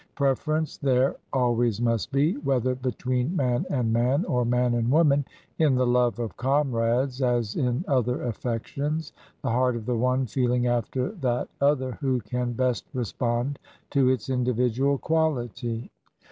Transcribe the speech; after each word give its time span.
Preference 0.15 0.77
there 0.77 1.15
always 1.31 1.79
must 1.79 2.11
be— 2.11 2.33
whether 2.37 2.73
between 2.73 3.35
man 3.35 3.67
and 3.69 3.93
man 3.93 4.25
or 4.25 4.43
man 4.43 4.73
and 4.73 4.89
woman— 4.89 5.23
in 5.59 5.75
the" 5.75 5.85
love 5.95 6.17
of 6.17 6.35
comrades" 6.37 7.21
as 7.21 7.55
in 7.55 7.85
other 7.87 8.23
affections, 8.23 9.13
the 9.43 9.51
heart 9.51 9.75
of 9.75 9.85
the 9.85 9.95
one 9.95 10.25
feeling 10.25 10.65
after 10.65 11.11
that 11.11 11.49
other 11.61 11.91
who 12.01 12.19
can 12.21 12.53
best 12.53 12.87
respond 12.95 13.59
to 13.91 14.09
its 14.09 14.27
individual 14.27 14.97
qualify. 14.97 15.81